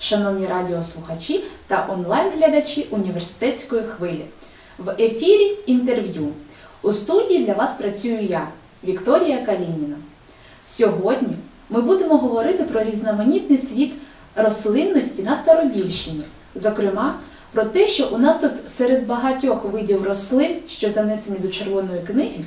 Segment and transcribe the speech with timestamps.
[0.00, 4.24] Шановні радіослухачі та онлайн-глядачі університетської хвилі.
[4.78, 6.28] В ефірі інтерв'ю.
[6.82, 8.48] У студії для вас працюю я,
[8.84, 9.96] Вікторія Калініна.
[10.64, 11.36] Сьогодні
[11.70, 13.92] ми будемо говорити про різноманітний світ
[14.36, 16.22] рослинності на Старобільщині.
[16.54, 17.18] Зокрема,
[17.52, 22.44] про те, що у нас тут серед багатьох видів рослин, що занесені до Червоної книги,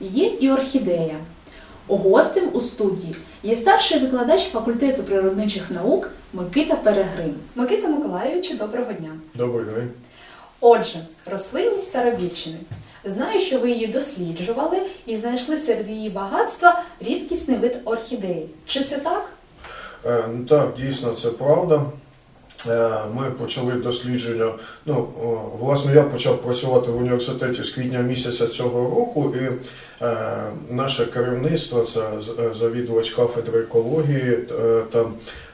[0.00, 1.16] є і орхідея.
[1.88, 7.34] Гостем у студії є старший викладач факультету природничих наук Микита Перегрим.
[7.54, 9.10] Микита Миколайовичу, доброго дня.
[9.34, 9.90] Добрий день.
[10.60, 12.56] Отже, рослинність Старобільщини.
[13.04, 18.48] Знаю, що ви її досліджували і знайшли серед її багатства рідкісний вид орхідеї.
[18.66, 19.30] Чи це так?
[20.06, 21.84] Е, ну Так, дійсно, це правда.
[22.68, 24.52] Е, Ми почали дослідження.
[24.86, 25.08] Ну,
[25.58, 29.50] власне, я почав працювати в університеті з квітня місяця цього року, і
[30.04, 30.16] е,
[30.70, 34.38] наше керівництво, це е, завідувач кафедри екології
[34.90, 35.04] та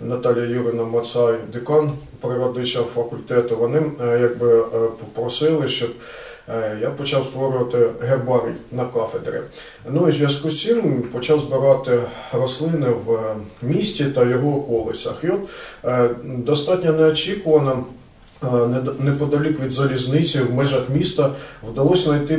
[0.00, 3.56] Наталія Юрина Мацай, декан природничого факультету.
[3.56, 4.64] Вони якби
[5.00, 5.90] попросили, щоб
[6.80, 9.40] я почав створювати гербарій на кафедрі.
[9.90, 12.00] Ну і зв'язку з цим почав збирати
[12.32, 15.24] рослини в е, місті та його околицях.
[15.24, 15.40] І от
[15.84, 17.84] е, достатньо неочікувано.
[18.42, 18.46] Е,
[18.98, 21.30] Неподалік від залізниці в межах міста
[21.70, 22.36] вдалося знайти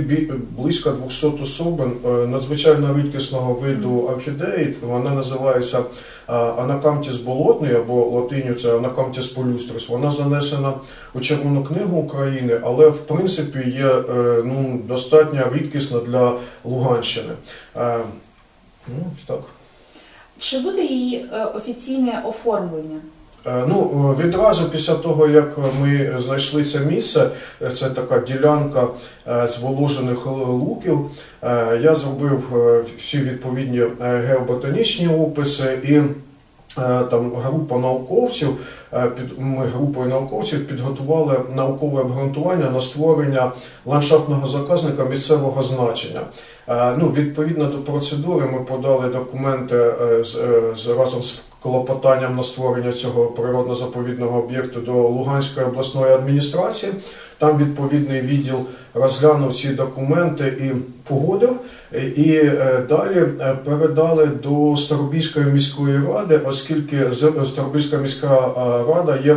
[0.57, 4.75] близько 200 особин е, надзвичайно рідкісного виду орхідеї.
[4.81, 5.83] Вона називається е,
[6.33, 9.89] Анакамтіс болотний або латиню це Анакамтіс полюстрис.
[9.89, 10.73] Вона занесена
[11.13, 13.93] у Червону книгу України, але в принципі є
[14.45, 17.33] ну, достатньо рідкісна для Луганщини.
[18.87, 19.41] Ну, так.
[20.39, 22.99] Чи буде її офіційне оформлення?
[23.45, 27.29] Е, Ну, е, відразу після того, як ми знайшли це місце,
[27.71, 28.87] це така ділянка
[29.27, 31.09] е, зволожених луків,
[31.81, 32.43] я зробив
[32.97, 36.01] всі відповідні геоботанічні описи і.
[37.11, 38.49] Там група науковців,
[39.15, 43.51] під ми групою науковців підготували наукове обґрунтування на створення
[43.85, 46.21] ландшафтного заказника місцевого значення.
[46.67, 49.93] Ну, відповідно до процедури, ми подали документи
[50.75, 56.91] з разом з клопотанням на створення цього природно-заповідного об'єкту до Луганської обласної адміністрації.
[57.37, 58.59] Там відповідний відділ
[58.93, 60.71] розглянув ці документи і
[61.09, 61.55] погодив.
[62.15, 67.11] І е, далі е, передали до Старобільської міської ради, оскільки
[67.45, 69.35] Старобільська міська е, рада є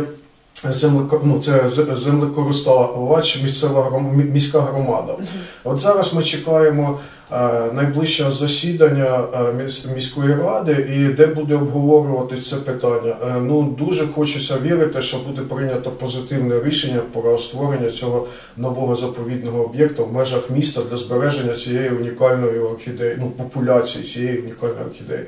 [0.69, 4.01] землеко, ну, це землекористувач місцева
[4.33, 5.15] міська громада.
[5.63, 6.99] От зараз ми чекаємо
[7.31, 13.15] е, найближче засідання е, міської ради, і де буде обговорюватись це питання.
[13.27, 19.63] Е, Ну дуже хочеться вірити, що буде прийнято позитивне рішення про створення цього нового заповідного
[19.63, 25.25] об'єкту в межах міста для збереження цієї унікальної орхідеї, ну популяції цієї унікальної орхідеї.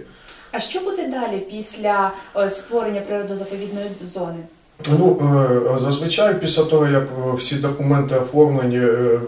[0.52, 2.12] А що буде далі після
[2.50, 4.38] створення природозаповідної зони?
[5.00, 5.18] Ну,
[5.74, 7.04] е, зазвичай після того, як
[7.34, 9.20] всі документи оформлені, е,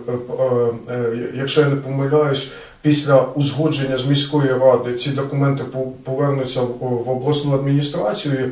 [0.89, 7.09] е, якщо я не помиляюсь, після узгодження з міської ради ці документи по- повернуться в
[7.09, 8.51] обласну адміністрацію.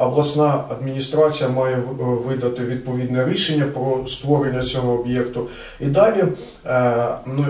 [0.00, 5.46] Обласна адміністрація має видати відповідне рішення про створення цього об'єкту.
[5.80, 6.24] І далі
[7.26, 7.46] ну,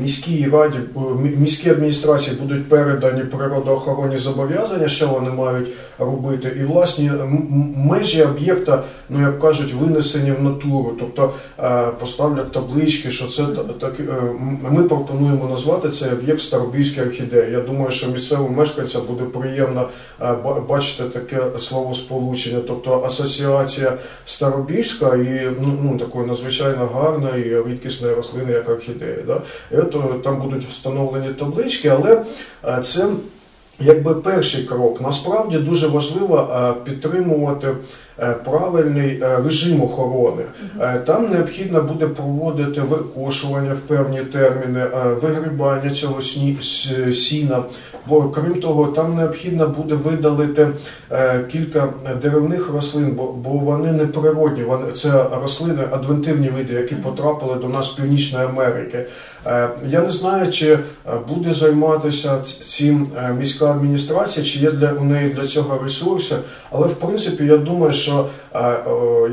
[0.00, 1.00] міській раді, е,
[1.38, 7.10] міській адміністрації будуть передані природоохоронні зобов'язання, що вони мають робити, і власні
[7.76, 13.62] межі об'єкта, ну як кажуть, винесені в натуру, тобто е, поставлять таблички, що це та-
[13.64, 14.00] так.
[14.00, 14.04] е,
[14.70, 17.44] Ми пропонуємо назвати цей об'єкт Старобільська орхідея.
[17.48, 19.88] Я думаю, що місцевим мешканцям буде приємно
[20.22, 20.34] е,
[20.68, 23.92] бачити таке словосполучення, тобто асоціація
[24.24, 29.24] Старобільська і ну, ну такої надзвичайно гарної рідкісної рослини, як орхідеї.
[29.26, 29.40] Да?
[29.72, 29.82] Е,
[30.24, 32.24] там будуть встановлені таблички, але
[32.64, 33.06] е, це
[33.80, 35.00] якби перший крок.
[35.00, 37.74] Насправді дуже важливо е, підтримувати
[38.44, 40.42] правильний е, режим охорони.
[40.80, 46.22] Е, Там необхідно буде проводити викошування в певні терміни, е, вигрібання цього
[47.12, 47.62] сіна.
[48.06, 50.68] Бо крім того, там необхідно буде видалити
[51.12, 51.88] е, кілька
[52.22, 54.64] деревних рослин, бо, вони не природні.
[54.92, 59.06] Це рослини адвентивні види, які потрапили до нас з Північної Америки.
[59.46, 60.80] Е, Я не знаю, чи е,
[61.28, 66.36] буде займатися цим е, міська адміністрація, чи є для у неї для цього ресурси.
[66.70, 68.09] Але в принципі я думаю, що
[68.54, 68.80] е, е,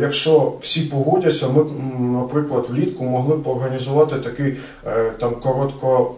[0.02, 1.66] якщо всі погодяться, ми
[2.00, 4.58] наприклад, влітку могли б організувати такий
[4.88, 6.12] е, там коротко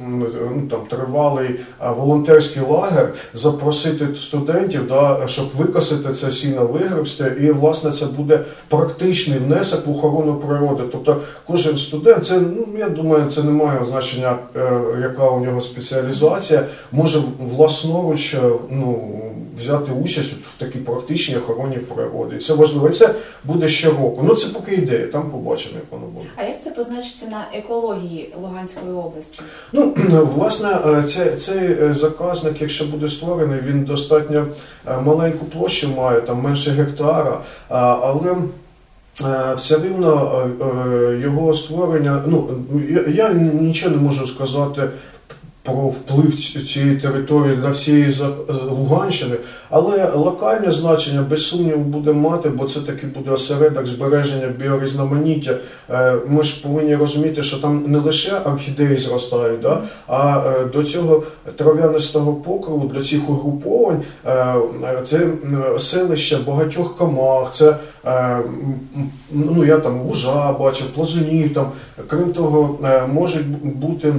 [0.00, 0.26] ну,
[0.70, 1.60] там тривалий
[1.96, 9.38] волонтерський лагер, запросити студентів, да, щоб викосити це сіно вигребсти, і власне це буде практичний
[9.38, 10.82] внесок в охорону природи.
[10.92, 14.36] Тобто кожен студент, це ну я думаю, це не має значення,
[15.02, 18.36] яка у нього спеціалізація, може власноруч
[18.70, 19.12] ну,
[19.58, 22.01] взяти участь в такій практичній охороні природи.
[22.36, 22.88] І це важливо.
[22.88, 23.14] І це
[23.44, 24.20] буде щороку.
[24.24, 26.26] Ну це поки ідея, там побачимо, як воно буде.
[26.36, 29.40] А як це позначиться на екології Луганської області?
[29.72, 29.94] Ну,
[30.34, 34.46] власне, е, це, цей е, заказник, якщо буде створений, він достатньо
[34.88, 38.36] е, маленьку площу має, там менше гектара, але
[39.56, 40.42] все рівно
[41.22, 42.48] його створення, ну,
[42.90, 44.82] я, я нічого не можу сказати.
[45.64, 46.34] Про вплив
[46.66, 48.14] цієї території на всієї
[48.70, 49.36] Луганщини,
[49.70, 55.58] але локальне значення без сумніву буде мати, бо це таки буде осередок збереження біорізноманіття.
[55.90, 60.82] Е, Ми ж повинні розуміти, що там не лише орхідеї зростають, да, а е, до
[60.82, 61.22] цього
[61.56, 64.54] трав'янистого покриву для цих угруповань е,
[65.02, 65.26] це
[65.78, 67.76] селище багатьох комах, це
[69.32, 71.66] ну я там вужа бачив, плазунів там.
[72.08, 72.78] Крім того,
[73.12, 74.14] можуть бути.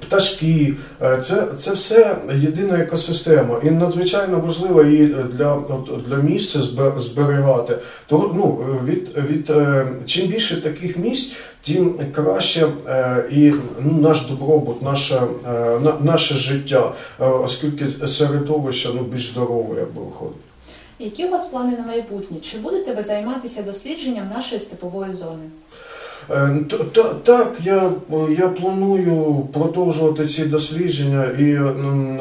[0.00, 5.62] Пташки, Е, це, це все єдина екосистема, і надзвичайно важливо її для,
[6.08, 6.60] для місця
[6.96, 7.78] зберігати.
[8.06, 14.26] То ну від, від е, чим більше таких місць, тим краще е, і ну, наш
[14.26, 15.22] добробут, наше,
[16.00, 20.36] наше життя, оскільки середовище ну, більш здорове, якби виходить.
[20.98, 22.38] Які у вас плани на майбутнє?
[22.38, 25.44] Чи будете ви займатися дослідженням нашої степової зони?
[26.30, 26.56] Е,
[27.22, 27.90] Так, я,
[28.38, 31.58] я планую продовжувати ці дослідження і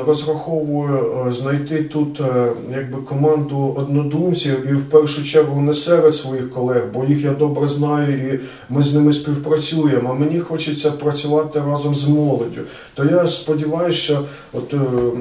[0.06, 6.54] розраховую е, знайти тут е, якби команду однодумців і в першу чергу не серед своїх
[6.54, 8.40] колег, бо їх я добре знаю і
[8.70, 10.10] ми з ними співпрацюємо.
[10.10, 12.62] А мені хочеться працювати разом з молоддю.
[12.94, 14.20] То я сподіваюся, що
[14.54, 14.76] от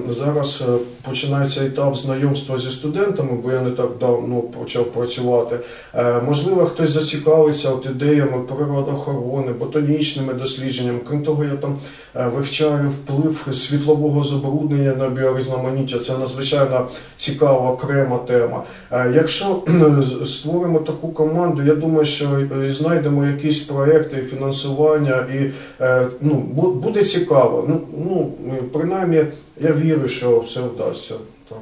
[0.09, 0.65] зараз
[1.09, 5.57] починається етап знайомства зі студентами, бо я не так давно почав працювати.
[6.27, 8.39] Можливо, хтось зацікавиться от ідеями
[8.71, 10.99] природоохорони, ботанічними дослідженнями.
[11.09, 11.79] Крім того, я там
[12.17, 15.99] е, вивчаю вплив світлового забруднення на біорізноманіття.
[15.99, 18.63] Це надзвичайно цікава окрема тема.
[18.93, 19.63] Е, Якщо
[20.25, 22.27] створимо таку команду, я думаю, що
[22.65, 25.51] е, знайдемо якісь проекти фінансування, і
[26.21, 26.35] ну,
[26.83, 27.65] буде цікаво.
[27.69, 28.33] Ну, ну
[28.73, 29.25] принаймні,
[29.61, 31.15] я вірю, що все вдасться.
[31.49, 31.59] Так.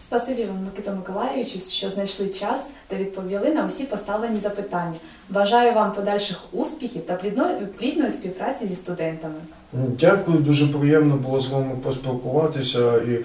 [0.00, 4.94] Спасибі вам, Микито Миколаївичу, що знайшли час та відповіли на усі поставлені запитання.
[5.30, 7.14] Бажаю вам подальших успіхів та
[7.78, 9.34] плідної, співпраці зі студентами.
[9.72, 13.24] Дякую, дуже приємно було з вами поспілкуватися і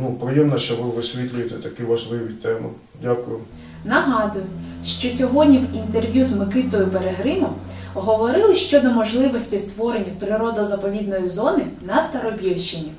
[0.00, 2.68] ну, приємно, що ви висвітлюєте такі важливі теми.
[3.02, 3.40] Дякую.
[3.84, 4.44] Нагадую,
[4.84, 7.54] що сьогодні в інтерв'ю з Микитою Берегримом
[7.94, 12.92] говорили щодо можливості створення природозаповідної зони на Старобільщині.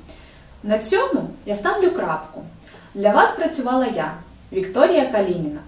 [0.62, 2.42] На цьому я ставлю крапку.
[2.94, 4.12] Для вас працювала я,
[4.52, 5.60] Вікторія Калініна.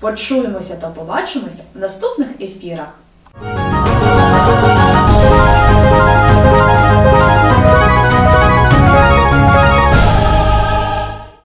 [0.00, 2.88] Почуємося та побачимося в наступних ефірах.